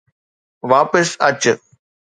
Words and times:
واپس 0.71 1.09
اچ 1.29 1.43